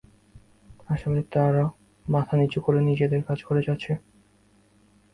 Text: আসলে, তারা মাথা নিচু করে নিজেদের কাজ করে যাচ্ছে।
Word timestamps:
আসলে, 0.89 1.19
তারা 1.33 1.63
মাথা 2.05 2.33
নিচু 2.37 2.59
করে 2.61 2.79
নিজেদের 2.81 3.21
কাজ 3.23 3.39
করে 3.43 3.61
যাচ্ছে। 3.67 3.91